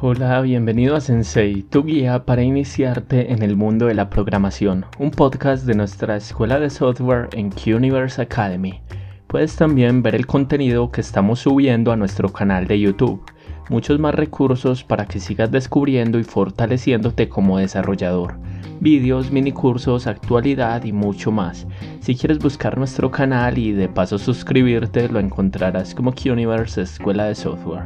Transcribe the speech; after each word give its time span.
Hola, 0.00 0.40
bienvenido 0.42 0.94
a 0.94 1.00
Sensei, 1.00 1.64
tu 1.64 1.82
guía 1.82 2.24
para 2.24 2.44
iniciarte 2.44 3.32
en 3.32 3.42
el 3.42 3.56
mundo 3.56 3.86
de 3.86 3.94
la 3.94 4.08
programación, 4.08 4.86
un 5.00 5.10
podcast 5.10 5.66
de 5.66 5.74
nuestra 5.74 6.14
escuela 6.14 6.60
de 6.60 6.70
software 6.70 7.28
en 7.32 7.50
QUniverse 7.50 8.22
Academy. 8.22 8.80
Puedes 9.26 9.56
también 9.56 10.04
ver 10.04 10.14
el 10.14 10.24
contenido 10.24 10.92
que 10.92 11.00
estamos 11.00 11.40
subiendo 11.40 11.90
a 11.90 11.96
nuestro 11.96 12.32
canal 12.32 12.68
de 12.68 12.78
YouTube, 12.78 13.24
muchos 13.70 13.98
más 13.98 14.14
recursos 14.14 14.84
para 14.84 15.04
que 15.04 15.18
sigas 15.18 15.50
descubriendo 15.50 16.20
y 16.20 16.22
fortaleciéndote 16.22 17.28
como 17.28 17.58
desarrollador, 17.58 18.38
vídeos, 18.78 19.32
minicursos, 19.32 20.06
actualidad 20.06 20.84
y 20.84 20.92
mucho 20.92 21.32
más. 21.32 21.66
Si 21.98 22.14
quieres 22.14 22.38
buscar 22.38 22.78
nuestro 22.78 23.10
canal 23.10 23.58
y 23.58 23.72
de 23.72 23.88
paso 23.88 24.16
suscribirte, 24.16 25.08
lo 25.08 25.18
encontrarás 25.18 25.92
como 25.92 26.14
QUniverse 26.14 26.82
Escuela 26.82 27.24
de 27.24 27.34
Software. 27.34 27.82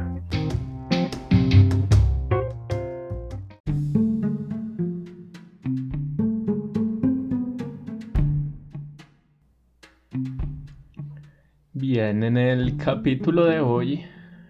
En 12.33 12.37
el 12.37 12.77
capítulo 12.77 13.45
de 13.45 13.59
hoy 13.59 14.05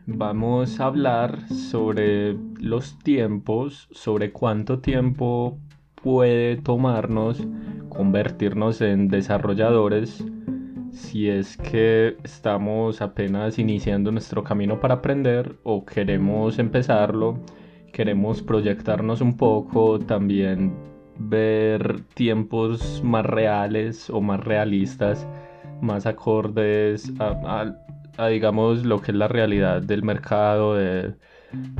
vamos 0.05 0.79
a 0.79 0.85
hablar 0.85 1.49
sobre 1.49 2.37
los 2.61 2.97
tiempos, 2.99 3.89
sobre 3.91 4.31
cuánto 4.31 4.79
tiempo 4.79 5.57
puede 5.95 6.55
tomarnos 6.55 7.45
convertirnos 7.89 8.79
en 8.79 9.09
desarrolladores 9.09 10.23
si 10.93 11.27
es 11.27 11.57
que 11.57 12.15
estamos 12.23 13.01
apenas 13.01 13.59
iniciando 13.59 14.13
nuestro 14.13 14.45
camino 14.45 14.79
para 14.79 14.95
aprender 14.95 15.57
o 15.63 15.83
queremos 15.83 16.59
empezarlo, 16.59 17.37
queremos 17.91 18.41
proyectarnos 18.41 19.19
un 19.19 19.35
poco, 19.35 19.99
también 19.99 20.73
ver 21.19 21.99
tiempos 22.13 23.01
más 23.03 23.25
reales 23.25 24.09
o 24.09 24.21
más 24.21 24.39
realistas, 24.39 25.27
más 25.81 26.05
acordes 26.05 27.11
a, 27.19 28.27
digamos 28.27 28.85
lo 28.85 29.01
que 29.01 29.11
es 29.11 29.17
la 29.17 29.27
realidad 29.27 29.81
del 29.81 30.03
mercado, 30.03 30.75
de, 30.75 31.13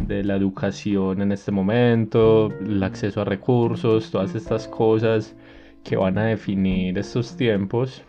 de 0.07 0.23
la 0.23 0.35
educación 0.35 1.21
en 1.21 1.31
este 1.31 1.51
momento, 1.51 2.51
el 2.65 2.81
acceso 2.83 3.21
a 3.21 3.25
recursos, 3.25 4.11
todas 4.11 4.35
estas 4.35 4.67
cosas 4.67 5.35
que 5.83 5.95
van 5.95 6.17
a 6.17 6.25
definir 6.25 6.97
estos 6.97 7.35
tiempos 7.35 8.03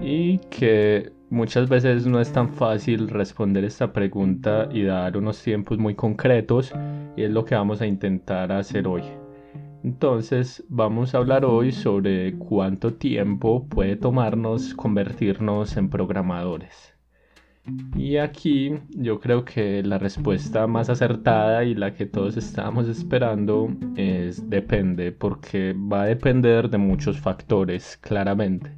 y 0.00 0.38
que 0.50 1.12
muchas 1.30 1.68
veces 1.68 2.06
no 2.06 2.20
es 2.20 2.32
tan 2.32 2.48
fácil 2.48 3.08
responder 3.08 3.64
esta 3.64 3.92
pregunta 3.92 4.68
y 4.72 4.82
dar 4.82 5.16
unos 5.16 5.42
tiempos 5.42 5.78
muy 5.78 5.94
concretos 5.94 6.72
y 7.16 7.22
es 7.22 7.30
lo 7.30 7.44
que 7.44 7.54
vamos 7.54 7.80
a 7.80 7.86
intentar 7.86 8.52
hacer 8.52 8.86
hoy. 8.86 9.02
Entonces 9.86 10.64
vamos 10.68 11.14
a 11.14 11.18
hablar 11.18 11.44
hoy 11.44 11.70
sobre 11.70 12.34
cuánto 12.38 12.94
tiempo 12.94 13.68
puede 13.68 13.94
tomarnos 13.94 14.74
convertirnos 14.74 15.76
en 15.76 15.90
programadores. 15.90 16.92
Y 17.94 18.16
aquí 18.16 18.72
yo 18.90 19.20
creo 19.20 19.44
que 19.44 19.84
la 19.84 19.98
respuesta 19.98 20.66
más 20.66 20.90
acertada 20.90 21.62
y 21.62 21.76
la 21.76 21.94
que 21.94 22.04
todos 22.04 22.36
estábamos 22.36 22.88
esperando 22.88 23.68
es 23.94 24.50
depende, 24.50 25.12
porque 25.12 25.72
va 25.72 26.02
a 26.02 26.06
depender 26.06 26.68
de 26.68 26.78
muchos 26.78 27.20
factores, 27.20 27.96
claramente. 27.98 28.72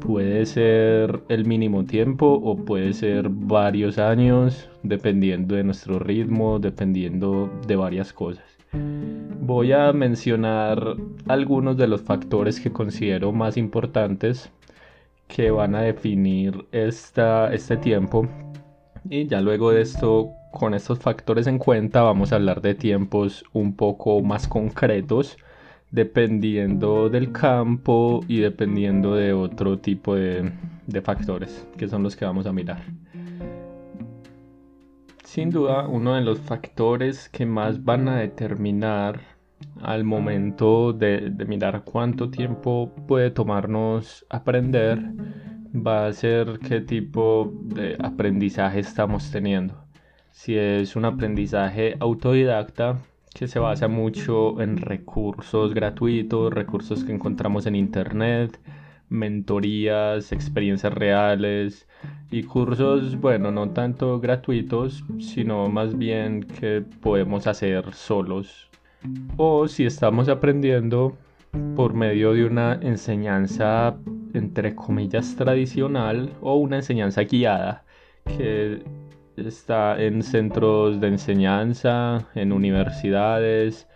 Puede 0.00 0.46
ser 0.46 1.24
el 1.28 1.44
mínimo 1.44 1.84
tiempo 1.84 2.26
o 2.26 2.56
puede 2.56 2.94
ser 2.94 3.28
varios 3.28 3.98
años, 3.98 4.70
dependiendo 4.82 5.56
de 5.56 5.64
nuestro 5.64 5.98
ritmo, 5.98 6.58
dependiendo 6.58 7.50
de 7.66 7.76
varias 7.76 8.14
cosas. 8.14 8.58
Voy 9.48 9.72
a 9.72 9.94
mencionar 9.94 10.96
algunos 11.26 11.78
de 11.78 11.88
los 11.88 12.02
factores 12.02 12.60
que 12.60 12.70
considero 12.70 13.32
más 13.32 13.56
importantes 13.56 14.52
que 15.26 15.50
van 15.50 15.74
a 15.74 15.80
definir 15.80 16.66
esta, 16.70 17.50
este 17.54 17.78
tiempo. 17.78 18.28
Y 19.08 19.26
ya 19.26 19.40
luego 19.40 19.70
de 19.70 19.80
esto, 19.80 20.28
con 20.52 20.74
estos 20.74 20.98
factores 20.98 21.46
en 21.46 21.56
cuenta, 21.56 22.02
vamos 22.02 22.30
a 22.30 22.34
hablar 22.34 22.60
de 22.60 22.74
tiempos 22.74 23.42
un 23.54 23.74
poco 23.74 24.20
más 24.20 24.46
concretos, 24.46 25.38
dependiendo 25.90 27.08
del 27.08 27.32
campo 27.32 28.20
y 28.28 28.40
dependiendo 28.40 29.14
de 29.14 29.32
otro 29.32 29.78
tipo 29.78 30.14
de, 30.14 30.52
de 30.86 31.00
factores, 31.00 31.66
que 31.78 31.88
son 31.88 32.02
los 32.02 32.16
que 32.16 32.26
vamos 32.26 32.44
a 32.44 32.52
mirar. 32.52 32.82
Sin 35.24 35.48
duda, 35.48 35.88
uno 35.88 36.16
de 36.16 36.20
los 36.20 36.38
factores 36.38 37.30
que 37.30 37.46
más 37.46 37.82
van 37.82 38.08
a 38.08 38.16
determinar 38.18 39.37
al 39.82 40.04
momento 40.04 40.92
de, 40.92 41.30
mirar 41.46 41.82
cuánto 41.84 42.30
tiempo 42.30 42.92
puede 43.06 43.30
tomarnos 43.30 44.26
aprender, 44.28 45.00
va 45.74 46.06
a 46.06 46.12
ser 46.12 46.58
qué 46.60 46.80
tipo 46.80 47.52
de 47.62 47.96
aprendizaje 47.98 48.80
estamos 48.80 49.30
teniendo. 49.30 49.84
Si 50.30 50.56
es 50.56 50.96
un 50.96 51.04
aprendizaje 51.04 51.96
autodidacta, 52.00 52.98
que 53.34 53.46
se 53.46 53.58
basa 53.58 53.88
mucho 53.88 54.60
en 54.60 54.78
recursos 54.78 55.74
gratuitos, 55.74 56.52
recursos 56.52 57.04
que 57.04 57.12
encontramos 57.12 57.66
en 57.66 57.76
internet, 57.76 58.58
mentorías, 59.08 60.32
experiencias 60.32 60.92
reales 60.92 61.88
y 62.30 62.42
cursos, 62.42 63.18
bueno, 63.20 63.50
no 63.50 63.70
tanto 63.70 64.20
gratuitos, 64.20 65.04
sino 65.18 65.68
más 65.68 65.96
bien 65.96 66.42
que 66.42 66.82
podemos 67.00 67.46
hacer 67.46 67.92
solos 67.94 68.67
o 69.36 69.68
si 69.68 69.86
estamos 69.86 70.28
aprendiendo 70.28 71.16
por 71.76 71.94
medio 71.94 72.32
de 72.32 72.44
una 72.44 72.78
enseñanza 72.82 73.96
entre 74.34 74.74
comillas 74.74 75.34
tradicional 75.36 76.32
o 76.40 76.56
una 76.56 76.76
enseñanza 76.76 77.22
guiada 77.22 77.84
que 78.24 78.82
está 79.36 80.00
en 80.02 80.22
centros 80.22 81.00
de 81.00 81.08
enseñanza, 81.08 82.26
en 82.34 82.52
universidades 82.52 83.88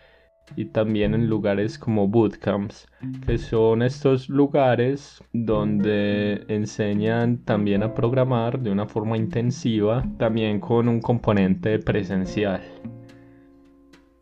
y 0.57 0.67
también 0.67 1.15
en 1.15 1.29
lugares 1.29 1.79
como 1.79 2.09
bootcamps, 2.09 2.87
que 3.27 3.39
son 3.39 3.83
estos 3.83 4.29
lugares 4.29 5.23
donde 5.33 6.45
enseñan 6.49 7.39
también 7.39 7.83
a 7.83 7.95
programar 7.95 8.61
de 8.61 8.71
una 8.71 8.87
forma 8.87 9.17
intensiva, 9.17 10.05
también 10.19 10.61
con 10.61 10.89
un 10.89 11.01
componente 11.01 11.79
presencial. 11.79 12.61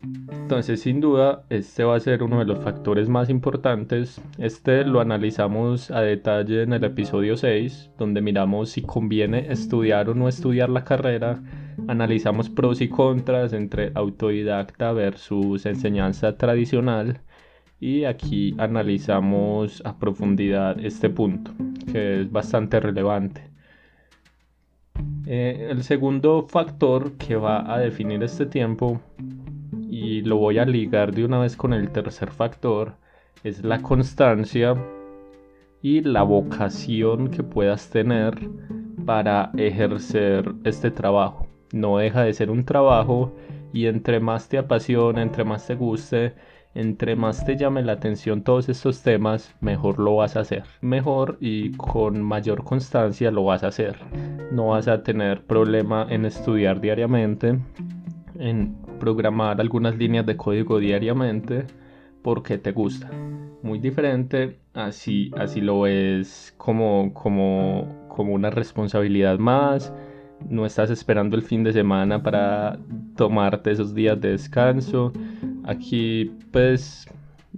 Entonces, 0.03 0.81
sin 0.81 0.99
duda, 0.99 1.43
este 1.49 1.83
va 1.83 1.95
a 1.95 1.99
ser 1.99 2.23
uno 2.23 2.39
de 2.39 2.45
los 2.45 2.59
factores 2.59 3.07
más 3.07 3.29
importantes. 3.29 4.21
Este 4.37 4.83
lo 4.83 4.99
analizamos 4.99 5.91
a 5.91 6.01
detalle 6.01 6.63
en 6.63 6.73
el 6.73 6.83
episodio 6.83 7.37
6, 7.37 7.91
donde 7.97 8.21
miramos 8.21 8.71
si 8.71 8.81
conviene 8.81 9.51
estudiar 9.51 10.09
o 10.09 10.15
no 10.15 10.27
estudiar 10.27 10.69
la 10.69 10.83
carrera. 10.83 11.41
Analizamos 11.87 12.49
pros 12.49 12.81
y 12.81 12.89
contras 12.89 13.53
entre 13.53 13.91
autodidacta 13.95 14.91
versus 14.91 15.65
enseñanza 15.65 16.37
tradicional. 16.37 17.21
Y 17.79 18.03
aquí 18.05 18.55
analizamos 18.57 19.81
a 19.85 19.97
profundidad 19.97 20.79
este 20.83 21.09
punto, 21.09 21.51
que 21.91 22.21
es 22.21 22.31
bastante 22.31 22.79
relevante. 22.79 23.49
Eh, 25.25 25.67
el 25.71 25.83
segundo 25.83 26.47
factor 26.47 27.13
que 27.13 27.35
va 27.35 27.73
a 27.73 27.79
definir 27.79 28.21
este 28.23 28.45
tiempo 28.45 29.01
y 30.01 30.21
lo 30.21 30.37
voy 30.37 30.57
a 30.57 30.65
ligar 30.65 31.13
de 31.13 31.23
una 31.23 31.37
vez 31.37 31.55
con 31.55 31.73
el 31.73 31.91
tercer 31.91 32.31
factor, 32.31 32.95
es 33.43 33.63
la 33.63 33.83
constancia 33.83 34.75
y 35.79 36.01
la 36.01 36.23
vocación 36.23 37.29
que 37.29 37.43
puedas 37.43 37.91
tener 37.91 38.33
para 39.05 39.51
ejercer 39.57 40.55
este 40.63 40.89
trabajo. 40.89 41.45
No 41.71 41.99
deja 41.99 42.23
de 42.23 42.33
ser 42.33 42.49
un 42.49 42.65
trabajo 42.65 43.31
y 43.73 43.85
entre 43.85 44.19
más 44.19 44.49
te 44.49 44.57
apasiona, 44.57 45.21
entre 45.21 45.43
más 45.43 45.67
te 45.67 45.75
guste, 45.75 46.33
entre 46.73 47.15
más 47.15 47.45
te 47.45 47.55
llame 47.55 47.83
la 47.83 47.93
atención 47.93 48.43
todos 48.43 48.69
estos 48.69 49.03
temas, 49.03 49.55
mejor 49.61 49.99
lo 49.99 50.15
vas 50.15 50.35
a 50.35 50.39
hacer. 50.39 50.63
Mejor 50.81 51.37
y 51.39 51.73
con 51.73 52.23
mayor 52.23 52.63
constancia 52.63 53.29
lo 53.29 53.43
vas 53.43 53.63
a 53.63 53.67
hacer. 53.67 53.97
No 54.51 54.69
vas 54.69 54.87
a 54.87 55.03
tener 55.03 55.45
problema 55.45 56.07
en 56.09 56.25
estudiar 56.25 56.81
diariamente, 56.81 57.59
en 58.41 58.75
programar 58.99 59.61
algunas 59.61 59.95
líneas 59.95 60.25
de 60.25 60.35
código 60.35 60.79
diariamente 60.79 61.65
porque 62.23 62.57
te 62.57 62.71
gusta. 62.71 63.09
Muy 63.61 63.79
diferente, 63.79 64.57
así, 64.73 65.31
así 65.37 65.61
lo 65.61 65.81
ves 65.81 66.53
como, 66.57 67.13
como, 67.13 68.07
como 68.09 68.33
una 68.33 68.49
responsabilidad 68.49 69.37
más. 69.37 69.93
No 70.49 70.65
estás 70.65 70.89
esperando 70.89 71.35
el 71.35 71.43
fin 71.43 71.63
de 71.63 71.71
semana 71.71 72.23
para 72.23 72.79
tomarte 73.15 73.71
esos 73.71 73.93
días 73.93 74.19
de 74.19 74.31
descanso. 74.31 75.13
Aquí 75.63 76.31
pues 76.51 77.07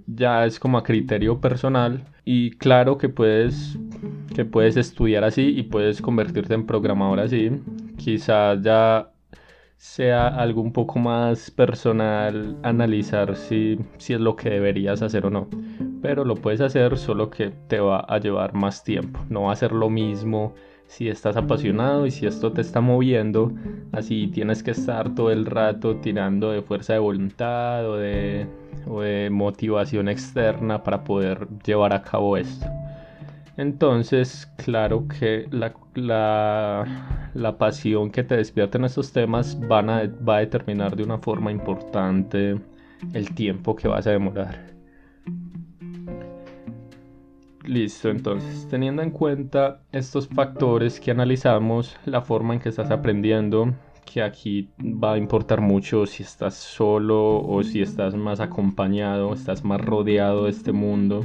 ya 0.06 0.44
es 0.44 0.60
como 0.60 0.76
a 0.76 0.84
criterio 0.84 1.40
personal 1.40 2.04
y 2.26 2.50
claro 2.52 2.98
que 2.98 3.08
puedes 3.08 3.78
que 4.34 4.44
puedes 4.44 4.76
estudiar 4.76 5.24
así 5.24 5.54
y 5.56 5.62
puedes 5.62 6.02
convertirte 6.02 6.52
en 6.52 6.66
programador 6.66 7.20
así. 7.20 7.50
Quizás 7.96 8.60
ya 8.60 9.13
sea 9.84 10.28
algo 10.28 10.62
un 10.62 10.72
poco 10.72 10.98
más 10.98 11.50
personal 11.50 12.56
analizar 12.62 13.36
si, 13.36 13.78
si 13.98 14.14
es 14.14 14.20
lo 14.20 14.34
que 14.34 14.48
deberías 14.48 15.02
hacer 15.02 15.26
o 15.26 15.30
no. 15.30 15.46
Pero 16.00 16.24
lo 16.24 16.36
puedes 16.36 16.62
hacer 16.62 16.96
solo 16.96 17.28
que 17.28 17.50
te 17.68 17.80
va 17.80 18.00
a 18.00 18.18
llevar 18.18 18.54
más 18.54 18.82
tiempo. 18.82 19.20
No 19.28 19.42
va 19.42 19.52
a 19.52 19.56
ser 19.56 19.72
lo 19.72 19.90
mismo 19.90 20.54
si 20.86 21.10
estás 21.10 21.36
apasionado 21.36 22.06
y 22.06 22.10
si 22.10 22.26
esto 22.26 22.50
te 22.50 22.62
está 22.62 22.80
moviendo. 22.80 23.52
Así 23.92 24.28
tienes 24.28 24.62
que 24.62 24.70
estar 24.70 25.14
todo 25.14 25.30
el 25.30 25.44
rato 25.44 25.96
tirando 25.96 26.50
de 26.50 26.62
fuerza 26.62 26.94
de 26.94 27.00
voluntad 27.00 27.86
o 27.86 27.96
de, 27.98 28.46
o 28.86 29.02
de 29.02 29.28
motivación 29.30 30.08
externa 30.08 30.82
para 30.82 31.04
poder 31.04 31.46
llevar 31.62 31.92
a 31.92 32.02
cabo 32.02 32.38
esto. 32.38 32.66
Entonces, 33.56 34.50
claro 34.56 35.06
que 35.06 35.46
la, 35.52 35.74
la, 37.34 37.56
pasión 37.56 38.10
que 38.10 38.24
te 38.24 38.36
despierta 38.36 38.78
en 38.78 38.84
estos 38.84 39.12
temas 39.12 39.56
a, 39.62 39.68
va 39.68 40.36
a 40.36 40.40
determinar 40.40 40.96
de 40.96 41.04
una 41.04 41.18
forma 41.18 41.52
importante 41.52 42.60
el 43.12 43.34
tiempo 43.34 43.76
que 43.76 43.86
vas 43.86 44.08
a 44.08 44.10
demorar. 44.10 44.74
Listo, 47.62 48.10
entonces, 48.10 48.66
teniendo 48.68 49.02
en 49.02 49.10
cuenta 49.10 49.82
estos 49.92 50.28
factores 50.28 50.98
que 50.98 51.12
analizamos, 51.12 51.96
la 52.06 52.22
forma 52.22 52.54
en 52.54 52.60
que 52.60 52.68
estás 52.70 52.90
aprendiendo, 52.90 53.72
que 54.04 54.20
aquí 54.20 54.68
va 54.80 55.14
a 55.14 55.18
importar 55.18 55.60
mucho 55.60 56.06
si 56.06 56.24
estás 56.24 56.54
solo 56.54 57.40
o 57.40 57.62
si 57.62 57.80
estás 57.80 58.16
más 58.16 58.40
acompañado, 58.40 59.32
estás 59.32 59.64
más 59.64 59.80
rodeado 59.80 60.44
de 60.44 60.50
este 60.50 60.72
mundo 60.72 61.24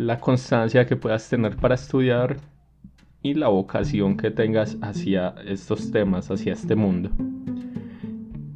la 0.00 0.18
constancia 0.18 0.86
que 0.86 0.96
puedas 0.96 1.28
tener 1.28 1.56
para 1.56 1.74
estudiar 1.74 2.38
y 3.20 3.34
la 3.34 3.48
vocación 3.48 4.16
que 4.16 4.30
tengas 4.30 4.78
hacia 4.80 5.34
estos 5.46 5.90
temas, 5.90 6.30
hacia 6.30 6.54
este 6.54 6.74
mundo. 6.74 7.10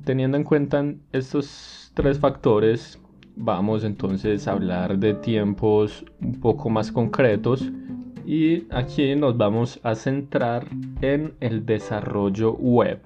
Teniendo 0.06 0.38
en 0.38 0.44
cuenta 0.44 0.82
estos 1.12 1.92
tres 1.92 2.18
factores, 2.18 2.98
vamos 3.36 3.84
entonces 3.84 4.48
a 4.48 4.52
hablar 4.52 4.98
de 4.98 5.12
tiempos 5.12 6.06
un 6.22 6.40
poco 6.40 6.70
más 6.70 6.90
concretos 6.90 7.70
y 8.24 8.66
aquí 8.70 9.14
nos 9.14 9.36
vamos 9.36 9.78
a 9.82 9.94
centrar 9.94 10.66
en 11.02 11.34
el 11.40 11.66
desarrollo 11.66 12.54
web. 12.54 13.00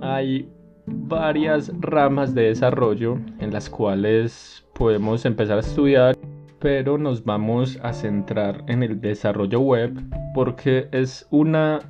Hay 0.00 0.48
varias 0.86 1.70
ramas 1.78 2.34
de 2.34 2.46
desarrollo 2.46 3.20
en 3.38 3.52
las 3.52 3.70
cuales 3.70 4.66
podemos 4.74 5.24
empezar 5.24 5.58
a 5.58 5.60
estudiar 5.60 6.16
pero 6.64 6.96
nos 6.96 7.26
vamos 7.26 7.78
a 7.82 7.92
centrar 7.92 8.64
en 8.68 8.82
el 8.82 8.98
desarrollo 8.98 9.60
web 9.60 10.00
porque 10.32 10.88
es 10.92 11.28
una 11.28 11.80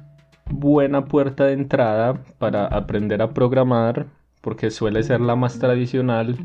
buena 0.50 1.04
puerta 1.04 1.44
de 1.44 1.52
entrada 1.52 2.24
para 2.38 2.66
aprender 2.66 3.22
a 3.22 3.32
programar 3.32 4.08
porque 4.40 4.72
suele 4.72 5.04
ser 5.04 5.20
la 5.20 5.36
más 5.36 5.60
tradicional 5.60 6.36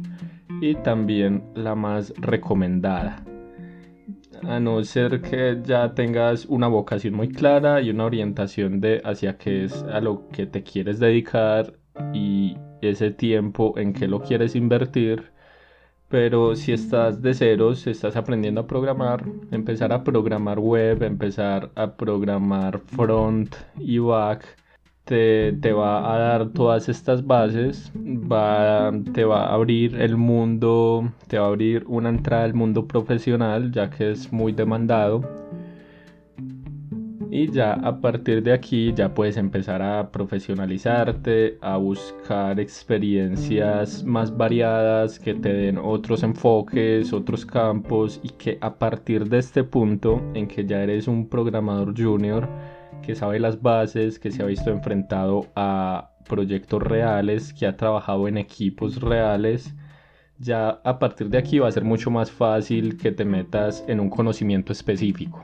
y 0.62 0.76
también 0.76 1.44
la 1.56 1.74
más 1.74 2.14
recomendada. 2.18 3.26
A 4.44 4.60
no 4.60 4.84
ser 4.84 5.22
que 5.24 5.60
ya 5.64 5.96
tengas 5.96 6.46
una 6.46 6.68
vocación 6.68 7.16
muy 7.16 7.30
clara 7.30 7.81
y 7.81 7.90
una 7.90 8.06
orientación 8.06 8.80
de 8.80 9.02
hacia 9.06 9.40
qué 9.40 9.64
es 9.64 9.81
a 9.92 10.02
lo 10.02 10.28
que 10.30 10.46
te 10.46 10.62
quieres 10.62 11.00
dedicar 11.00 11.74
y 12.14 12.58
ese 12.81 13.10
tiempo 13.10 13.74
en 13.80 13.92
que 13.92 14.08
lo 14.08 14.22
quieres 14.22 14.56
invertir, 14.56 15.31
pero 16.09 16.56
si 16.56 16.73
estás 16.73 17.21
de 17.21 17.33
ceros, 17.33 17.85
estás 17.88 18.15
aprendiendo 18.15 18.61
a 18.61 18.67
programar, 18.67 19.23
empezar 19.51 19.94
a 19.94 20.03
programar 20.03 20.59
web, 20.59 21.03
empezar 21.03 21.71
a 21.75 21.95
programar 21.95 22.79
front 22.79 23.56
y 23.77 24.00
back, 24.00 24.44
te, 25.06 25.73
va 25.73 26.13
a 26.13 26.19
dar 26.19 26.50
todas 26.50 26.89
estas 26.89 27.25
bases, 27.25 27.91
va, 27.95 28.91
te 29.13 29.23
va 29.23 29.45
a 29.45 29.53
abrir 29.53 29.95
el 30.01 30.17
mundo, 30.17 31.11
te 31.27 31.39
va 31.39 31.45
a 31.45 31.50
abrir 31.50 31.83
una 31.88 32.09
entrada 32.09 32.44
al 32.44 32.53
mundo 32.53 32.88
profesional, 32.88 33.71
ya 33.71 33.89
que 33.89 34.11
es 34.11 34.31
muy 34.31 34.51
demandado 34.51 35.21
y 37.31 37.52
ya 37.52 37.74
a 37.74 38.02
partir 38.02 38.42
de 38.42 38.54
aquí 38.54 38.94
ya 38.94 39.14
puedes 39.14 39.38
empezar 39.38 39.81
a 39.81 40.12
profesionalizarte, 40.12 41.58
a 41.62 41.78
buscar 41.78 42.60
experiencias 42.60 44.04
más 44.04 44.36
variadas 44.36 45.20
que 45.20 45.36
te 45.36 45.54
den 45.54 45.78
otros 45.78 46.24
enfoques, 46.24 47.14
otros 47.14 47.46
campos 47.46 48.20
y 48.24 48.30
que 48.30 48.58
a 48.62 48.80
partir 48.80 49.30
de 49.30 49.38
este 49.40 49.64
punto 49.64 50.22
en 50.34 50.48
que 50.48 50.66
ya 50.66 50.81
eres 50.81 51.08
un 51.08 51.30
programador 51.30 51.94
junior 51.96 52.50
que 53.04 53.16
sabe 53.16 53.40
las 53.40 53.62
bases, 53.62 54.20
que 54.20 54.31
se 54.31 54.42
ha 54.42 54.46
visto 54.46 54.72
enfrentado 54.72 55.48
a 55.56 56.12
proyectos 56.28 56.81
reales, 56.81 57.54
que 57.54 57.68
ha 57.68 57.78
trabajado 57.78 58.28
en 58.28 58.38
equipos 58.38 59.02
reales, 59.02 59.76
ya 60.40 60.70
a 60.84 61.00
partir 61.00 61.30
de 61.30 61.38
aquí 61.38 61.60
va 61.60 61.68
a 61.68 61.72
ser 61.72 61.84
mucho 61.84 62.10
más 62.12 62.31
fácil 62.31 62.98
que 62.98 63.12
te 63.12 63.26
metas 63.26 63.84
en 63.88 64.00
un 64.00 64.10
conocimiento 64.10 64.72
específico. 64.74 65.44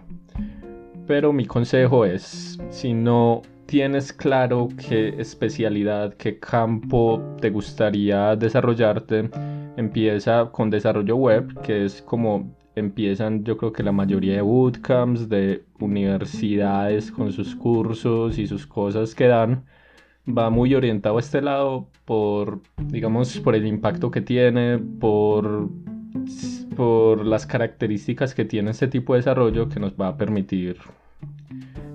Pero 1.07 1.31
mi 1.31 1.45
consejo 1.45 2.03
es, 2.05 2.59
si 2.69 2.93
no 2.93 3.43
tienes 3.67 4.11
claro 4.11 4.69
qué 4.87 5.09
especialidad, 5.19 6.15
qué 6.15 6.39
campo 6.39 7.21
te 7.39 7.49
gustaría 7.51 8.35
desarrollarte, 8.35 9.29
empieza 9.77 10.49
con 10.51 10.69
desarrollo 10.69 11.15
web, 11.15 11.61
que 11.61 11.85
es 11.85 12.01
como 12.01 12.55
empiezan 12.75 13.43
yo 13.43 13.55
creo 13.57 13.71
que 13.71 13.83
la 13.83 13.91
mayoría 13.91 14.33
de 14.33 14.41
bootcamps, 14.41 15.29
de 15.29 15.63
universidades 15.79 17.11
con 17.11 17.31
sus 17.31 17.55
cursos 17.55 18.37
y 18.37 18.47
sus 18.47 18.67
cosas 18.67 19.15
que 19.15 19.27
dan. 19.27 19.63
Va 20.27 20.49
muy 20.49 20.73
orientado 20.73 21.17
a 21.17 21.19
este 21.19 21.41
lado 21.41 21.87
por, 22.03 22.61
digamos, 22.87 23.39
por 23.39 23.55
el 23.55 23.67
impacto 23.67 24.09
que 24.09 24.21
tiene, 24.21 24.79
por 24.79 25.69
por 26.75 27.25
las 27.25 27.45
características 27.45 28.33
que 28.33 28.45
tiene 28.45 28.71
este 28.71 28.87
tipo 28.87 29.13
de 29.13 29.19
desarrollo 29.19 29.69
que 29.69 29.79
nos 29.79 29.93
va 29.93 30.09
a 30.09 30.17
permitir 30.17 30.77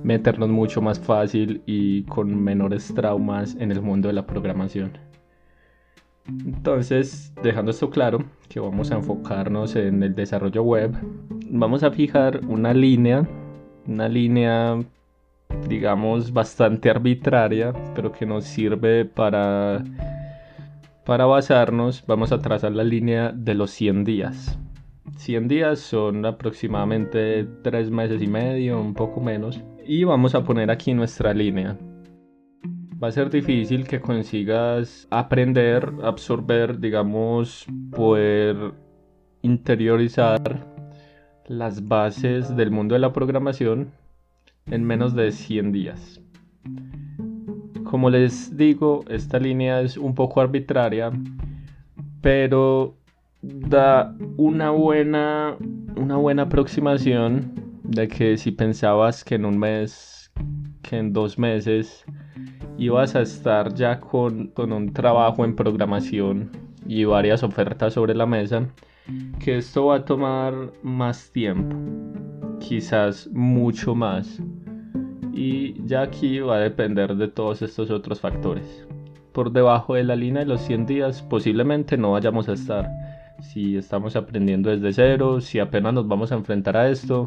meternos 0.02 0.49
mucho 0.49 0.81
más 0.81 0.99
fácil 0.99 1.62
y 1.67 2.02
con 2.05 2.43
menores 2.43 2.93
traumas 2.94 3.56
en 3.58 3.70
el 3.70 3.82
mundo 3.82 4.08
de 4.08 4.14
la 4.14 4.26
programación. 4.26 4.99
Entonces, 6.26 7.32
dejando 7.43 7.70
esto 7.70 7.90
claro, 7.90 8.25
que 8.49 8.61
vamos 8.61 8.90
a 8.93 8.96
enfocarnos 8.96 9.76
en 9.76 10.02
el 10.02 10.14
desarrollo 10.14 10.62
web, 10.62 10.94
vamos 11.50 11.82
a 11.82 11.90
fijar 11.90 12.40
una 12.46 12.72
línea, 12.72 13.26
una 13.87 14.08
línea 14.08 14.79
digamos 15.69 16.32
bastante 16.32 16.91
arbitraria, 16.91 17.72
pero 17.94 18.12
que 18.12 18.27
nos 18.27 18.44
sirve 18.44 19.05
para 19.05 19.82
para 21.10 21.26
basarnos, 21.26 22.05
vamos 22.06 22.31
a 22.31 22.38
trazar 22.38 22.70
la 22.70 22.84
línea 22.84 23.32
de 23.32 23.56
los 23.56 23.72
100 23.72 24.05
días. 24.05 24.56
100 25.17 25.48
días 25.48 25.81
son 25.81 26.24
aproximadamente 26.24 27.48
3 27.64 27.90
meses 27.90 28.22
y 28.22 28.29
medio, 28.29 28.81
un 28.81 28.94
poco 28.94 29.20
menos. 29.20 29.60
Y 29.84 30.05
vamos 30.05 30.36
a 30.36 30.44
poner 30.44 30.70
aquí 30.70 30.94
nuestra 30.94 31.34
línea. 31.34 31.76
Va 33.02 33.08
a 33.08 33.10
ser 33.10 33.29
difícil 33.29 33.88
que 33.88 34.00
consigas 34.00 35.08
aprender, 35.10 35.93
absorber, 36.05 36.79
digamos, 36.79 37.67
poder 37.90 38.72
interiorizar 39.43 40.64
las 41.48 41.88
bases 41.88 42.55
del 42.55 42.70
mundo 42.70 42.94
de 42.94 43.00
la 43.00 43.12
programación 43.12 43.90
en 44.67 44.84
menos 44.84 45.17
de 45.17 45.32
100 45.32 45.72
días. 45.72 46.20
Como 47.91 48.09
les 48.09 48.56
digo, 48.56 49.05
esta 49.09 49.41
línea 49.41 49.81
es 49.81 49.97
un 49.97 50.15
poco 50.15 50.41
arbitraria, 50.41 51.11
pero 52.20 52.94
da 53.43 54.15
una 54.37 54.70
buena, 54.70 55.56
una 55.97 56.17
buena 56.17 56.43
aproximación 56.43 57.53
de 57.82 58.06
que 58.06 58.37
si 58.37 58.53
pensabas 58.53 59.25
que 59.25 59.35
en 59.35 59.44
un 59.44 59.59
mes, 59.59 60.31
que 60.82 60.99
en 60.99 61.13
dos 61.13 61.37
meses 61.37 62.05
ibas 62.79 63.17
a 63.17 63.23
estar 63.23 63.75
ya 63.75 63.99
con, 63.99 64.47
con 64.53 64.73
un 64.73 64.93
trabajo 64.93 65.44
en 65.44 65.56
programación 65.56 66.53
y 66.87 67.03
varias 67.03 67.43
ofertas 67.43 67.94
sobre 67.94 68.15
la 68.15 68.25
mesa, 68.25 68.69
que 69.41 69.56
esto 69.56 69.87
va 69.87 69.97
a 69.97 70.05
tomar 70.05 70.55
más 70.85 71.32
tiempo, 71.32 71.75
quizás 72.61 73.29
mucho 73.32 73.97
más. 73.97 74.41
Y 75.41 75.75
ya 75.87 76.03
aquí 76.03 76.39
va 76.41 76.56
a 76.56 76.61
depender 76.61 77.17
de 77.17 77.27
todos 77.27 77.63
estos 77.63 77.91
otros 77.91 78.20
factores. 78.20 78.87
Por 79.32 79.53
debajo 79.53 79.94
de 79.94 80.05
la 80.05 80.15
línea 80.15 80.41
de 80.41 80.47
los 80.47 80.61
100 80.61 80.85
días 80.85 81.23
posiblemente 81.23 81.97
no 81.97 82.13
vayamos 82.13 82.51
a 82.51 82.53
estar 82.53 82.91
si 83.41 83.79
estamos 83.79 84.17
aprendiendo 84.17 84.69
desde 84.69 84.93
cero, 84.93 85.41
si 85.41 85.59
apenas 85.59 85.94
nos 85.94 86.06
vamos 86.06 86.31
a 86.31 86.35
enfrentar 86.35 86.77
a 86.77 86.91
esto. 86.91 87.25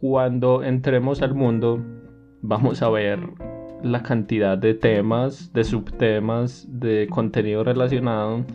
Cuando 0.00 0.62
entremos 0.62 1.20
al 1.20 1.34
mundo 1.34 1.84
vamos 2.40 2.80
a 2.80 2.88
ver 2.88 3.20
la 3.82 4.02
cantidad 4.02 4.56
de 4.56 4.72
temas, 4.72 5.52
de 5.52 5.64
subtemas, 5.64 6.66
de 6.70 7.06
contenido 7.10 7.64
relacionado 7.64 8.46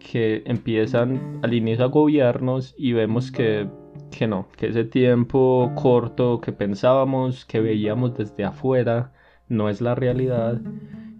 que 0.00 0.42
empiezan 0.46 1.38
al 1.42 1.54
inicio 1.54 1.84
a 1.84 1.88
gobiernos 1.88 2.74
y 2.76 2.94
vemos 2.94 3.30
que, 3.30 3.68
que 4.12 4.28
no, 4.28 4.46
que 4.56 4.68
ese 4.68 4.84
tiempo 4.84 5.72
corto 5.74 6.40
que 6.40 6.52
pensábamos, 6.52 7.44
que 7.44 7.60
veíamos 7.60 8.16
desde 8.16 8.44
afuera, 8.44 9.12
no 9.48 9.68
es 9.68 9.80
la 9.80 9.94
realidad 9.96 10.60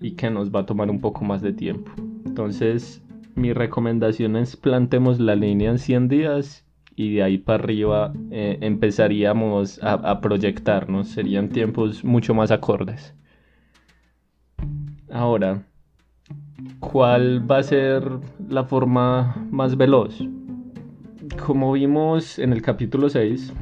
y 0.01 0.13
que 0.13 0.31
nos 0.31 0.55
va 0.55 0.61
a 0.61 0.67
tomar 0.67 0.91
un 0.91 1.01
poco 1.01 1.25
más 1.25 1.43
de 1.43 1.53
tiempo. 1.53 1.91
Entonces, 2.25 3.03
mi 3.35 3.53
recomendación 3.53 4.37
es 4.37 4.57
plantemos 4.57 5.19
la 5.19 5.35
línea 5.35 5.71
en 5.71 5.79
100 5.79 6.09
días 6.09 6.67
y 6.95 7.15
de 7.15 7.23
ahí 7.23 7.39
para 7.39 7.65
arriba 7.65 8.13
eh, 8.31 8.59
empezaríamos 8.61 9.83
a, 9.83 9.95
a 9.95 10.21
proyectarnos. 10.21 11.09
Serían 11.09 11.49
tiempos 11.49 12.05
mucho 12.05 12.35
más 12.35 12.51
acordes. 12.51 13.15
Ahora, 15.11 15.63
¿cuál 16.81 17.51
va 17.51 17.59
a 17.59 17.63
ser 17.63 18.05
la 18.49 18.65
forma 18.65 19.47
más 19.51 19.77
veloz? 19.77 20.23
Como 21.39 21.73
vimos 21.73 22.39
en 22.39 22.53
el 22.53 22.62
capítulo 22.62 23.09
6, 23.09 23.53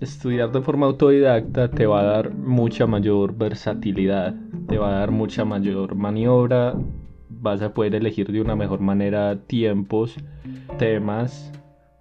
estudiar 0.00 0.52
de 0.52 0.60
forma 0.60 0.86
autodidacta 0.86 1.68
te 1.68 1.86
va 1.86 2.00
a 2.00 2.04
dar 2.04 2.32
mucha 2.32 2.86
mayor 2.86 3.36
versatilidad, 3.36 4.34
te 4.68 4.78
va 4.78 4.88
a 4.88 4.98
dar 5.00 5.10
mucha 5.10 5.44
mayor 5.44 5.94
maniobra, 5.94 6.74
vas 7.28 7.62
a 7.62 7.74
poder 7.74 7.94
elegir 7.94 8.30
de 8.30 8.40
una 8.40 8.54
mejor 8.54 8.80
manera 8.80 9.36
tiempos, 9.46 10.16
temas, 10.78 11.52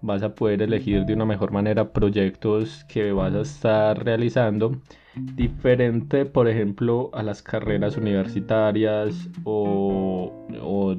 vas 0.03 0.21
a 0.21 0.35
poder 0.35 0.61
elegir 0.61 1.05
de 1.05 1.13
una 1.13 1.25
mejor 1.25 1.51
manera 1.51 1.91
proyectos 1.91 2.83
que 2.89 3.11
vas 3.13 3.33
a 3.33 3.41
estar 3.41 4.03
realizando 4.03 4.81
diferente 5.15 6.25
por 6.25 6.47
ejemplo 6.49 7.09
a 7.13 7.23
las 7.23 7.41
carreras 7.41 7.97
universitarias 7.97 9.29
o, 9.45 10.45
o, 10.61 10.95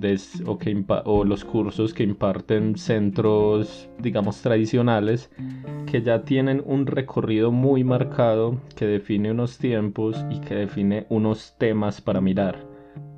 o, 1.05 1.25
los 1.25 1.45
cursos 1.45 1.93
que 1.93 2.03
imparten 2.03 2.77
centros 2.79 3.91
digamos 3.99 4.41
tradicionales 4.41 5.31
que 5.91 6.01
ya 6.01 6.23
tienen 6.23 6.63
un 6.65 6.87
recorrido 6.87 7.53
muy 7.53 7.85
marcado 7.85 8.59
que 8.75 8.87
define 8.87 9.33
unos 9.33 9.59
tiempos 9.59 10.25
y 10.31 10.41
que 10.41 10.55
define 10.55 11.07
unos 11.11 11.57
temas 11.59 12.01
para 12.01 12.23
mirar 12.23 12.57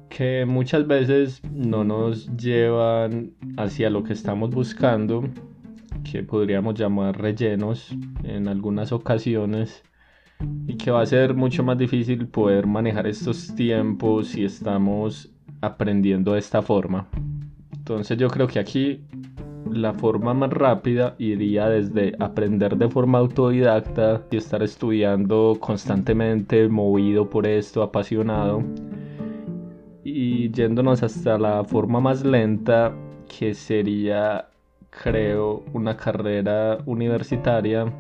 que 0.09 0.47
muchas 0.47 0.87
veces 0.87 1.43
no 1.53 1.85
nos 1.85 2.35
llevan 2.37 3.33
hacia 3.57 3.91
lo 3.91 4.03
que 4.03 4.15
estamos 4.15 4.51
buscando 4.51 5.25
que 6.11 6.23
podríamos 6.23 6.75
llamar 6.75 7.21
rellenos 7.21 7.91
en 8.23 8.49
algunas 8.49 8.93
ocasiones 8.93 9.83
y 10.67 10.77
que 10.77 10.91
va 10.91 11.03
a 11.03 11.07
ser 11.07 11.35
mucho 11.35 11.65
más 11.65 11.79
difícil 11.79 12.29
poder 12.29 12.67
manejar 12.67 13.07
estos 13.07 13.55
tiempos 13.55 14.29
si 14.29 14.45
estamos 14.45 15.31
aprendiendo 15.61 16.35
de 16.35 16.39
esta 16.39 16.63
forma. 16.63 17.09
Entonces 17.73 18.17
yo 18.19 18.29
creo 18.29 18.47
que 18.47 18.59
aquí 18.59 19.01
la 19.71 19.95
forma 19.95 20.33
más 20.33 20.51
rápida 20.51 21.17
iría 21.19 21.69
desde 21.69 22.15
aprender 22.21 22.77
de 22.77 22.89
forma 22.89 23.19
autodidacta 23.19 24.23
y 24.31 24.37
estar 24.37 24.63
estudiando 24.63 25.57
constantemente, 25.59 26.69
movido 26.69 27.29
por 27.29 27.47
esto, 27.47 27.83
apasionado, 27.83 28.63
y 30.05 30.51
yéndonos 30.53 31.03
hasta 31.03 31.37
la 31.37 31.65
forma 31.65 32.01
más 32.01 32.25
lenta 32.25 32.95
que 33.27 33.55
sería 33.55 34.49
creo, 34.91 35.65
una 35.73 35.97
carrera 35.97 36.79
universitaria 36.87 37.93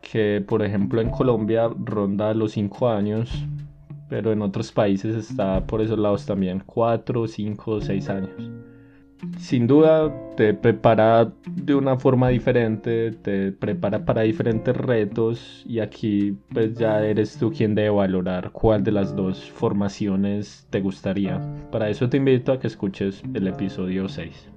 que, 0.00 0.44
por 0.46 0.62
ejemplo, 0.62 1.00
en 1.00 1.10
Colombia 1.10 1.68
ronda 1.84 2.32
los 2.34 2.52
5 2.52 2.88
años, 2.88 3.46
pero 4.08 4.32
en 4.32 4.42
otros 4.42 4.70
países 4.72 5.16
está 5.16 5.66
por 5.66 5.80
esos 5.80 5.98
lados 5.98 6.26
también, 6.26 6.62
4, 6.64 7.26
5, 7.26 7.80
6 7.80 8.08
años. 8.10 8.50
Sin 9.38 9.66
duda 9.66 10.12
te 10.36 10.52
prepara 10.52 11.32
de 11.50 11.74
una 11.74 11.96
forma 11.96 12.28
diferente, 12.28 13.12
te 13.12 13.50
prepara 13.50 14.04
para 14.04 14.22
diferentes 14.22 14.76
retos 14.76 15.64
y 15.66 15.80
aquí 15.80 16.36
pues 16.52 16.74
ya 16.74 17.02
eres 17.02 17.38
tú 17.38 17.50
quien 17.50 17.74
debe 17.74 17.90
valorar 17.90 18.50
cuál 18.52 18.84
de 18.84 18.92
las 18.92 19.16
dos 19.16 19.50
formaciones 19.50 20.66
te 20.70 20.80
gustaría. 20.80 21.40
Para 21.72 21.88
eso 21.88 22.08
te 22.08 22.18
invito 22.18 22.52
a 22.52 22.60
que 22.60 22.66
escuches 22.66 23.22
el 23.34 23.46
episodio 23.48 24.08
6. 24.08 24.55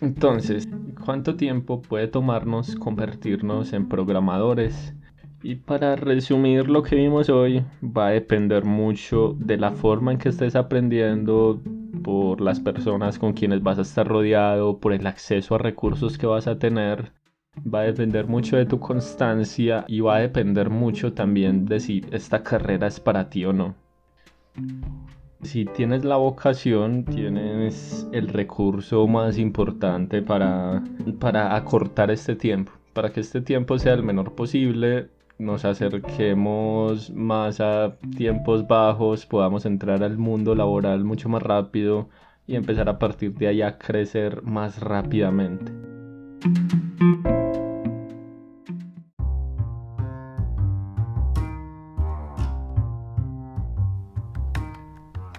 Entonces, 0.00 0.68
¿cuánto 1.04 1.34
tiempo 1.34 1.82
puede 1.82 2.06
tomarnos 2.06 2.76
convertirnos 2.76 3.72
en 3.72 3.88
programadores? 3.88 4.94
Y 5.42 5.56
para 5.56 5.96
resumir 5.96 6.68
lo 6.68 6.84
que 6.84 6.94
vimos 6.94 7.28
hoy, 7.28 7.64
va 7.82 8.08
a 8.08 8.10
depender 8.10 8.64
mucho 8.64 9.36
de 9.38 9.56
la 9.56 9.72
forma 9.72 10.12
en 10.12 10.18
que 10.18 10.28
estés 10.28 10.54
aprendiendo, 10.54 11.60
por 12.04 12.40
las 12.40 12.60
personas 12.60 13.18
con 13.18 13.32
quienes 13.32 13.62
vas 13.62 13.78
a 13.78 13.82
estar 13.82 14.06
rodeado, 14.06 14.78
por 14.78 14.92
el 14.92 15.06
acceso 15.06 15.56
a 15.56 15.58
recursos 15.58 16.16
que 16.16 16.26
vas 16.26 16.46
a 16.46 16.58
tener. 16.58 17.12
Va 17.56 17.80
a 17.80 17.84
depender 17.84 18.28
mucho 18.28 18.56
de 18.56 18.66
tu 18.66 18.78
constancia 18.78 19.84
y 19.88 19.98
va 20.00 20.16
a 20.16 20.20
depender 20.20 20.70
mucho 20.70 21.12
también 21.12 21.66
de 21.66 21.80
si 21.80 22.04
esta 22.12 22.44
carrera 22.44 22.86
es 22.86 23.00
para 23.00 23.28
ti 23.28 23.44
o 23.44 23.52
no 23.52 23.74
si 25.42 25.64
tienes 25.64 26.04
la 26.04 26.16
vocación, 26.16 27.04
tienes 27.04 28.08
el 28.12 28.28
recurso 28.28 29.06
más 29.06 29.38
importante 29.38 30.22
para, 30.22 30.82
para 31.20 31.54
acortar 31.54 32.10
este 32.10 32.34
tiempo, 32.34 32.72
para 32.92 33.12
que 33.12 33.20
este 33.20 33.40
tiempo 33.40 33.78
sea 33.78 33.94
el 33.94 34.02
menor 34.02 34.34
posible, 34.34 35.10
nos 35.38 35.64
acerquemos 35.64 37.10
más 37.10 37.60
a 37.60 37.96
tiempos 38.16 38.66
bajos, 38.66 39.26
podamos 39.26 39.64
entrar 39.66 40.02
al 40.02 40.18
mundo 40.18 40.54
laboral 40.54 41.04
mucho 41.04 41.28
más 41.28 41.42
rápido 41.42 42.08
y 42.46 42.56
empezar 42.56 42.88
a 42.88 42.98
partir 42.98 43.34
de 43.34 43.48
ahí 43.48 43.62
a 43.62 43.78
crecer 43.78 44.42
más 44.42 44.80
rápidamente. 44.80 45.72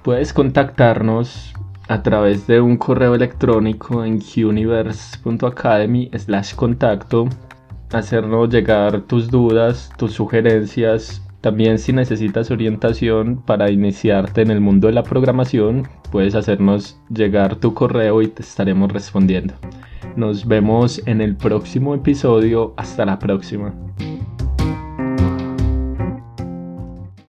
Puedes 0.03 0.33
contactarnos 0.33 1.53
a 1.89 2.03
través 2.03 2.47
de 2.47 2.61
un 2.61 2.77
correo 2.77 3.15
electrónico 3.15 4.05
en 4.05 4.19
quniverse.academy 4.19 6.09
slash 6.17 6.55
contacto, 6.55 7.27
hacernos 7.91 8.49
llegar 8.49 9.01
tus 9.01 9.29
dudas, 9.29 9.91
tus 9.97 10.13
sugerencias. 10.13 11.25
También 11.41 11.79
si 11.79 11.93
necesitas 11.93 12.51
orientación 12.51 13.41
para 13.45 13.71
iniciarte 13.71 14.41
en 14.41 14.51
el 14.51 14.61
mundo 14.61 14.87
de 14.87 14.93
la 14.93 15.03
programación, 15.03 15.87
puedes 16.11 16.35
hacernos 16.35 16.99
llegar 17.09 17.55
tu 17.55 17.73
correo 17.73 18.21
y 18.21 18.27
te 18.27 18.43
estaremos 18.43 18.91
respondiendo. 18.91 19.55
Nos 20.15 20.47
vemos 20.47 21.01
en 21.07 21.21
el 21.21 21.35
próximo 21.35 21.95
episodio. 21.95 22.73
Hasta 22.77 23.05
la 23.05 23.19
próxima. 23.19 23.73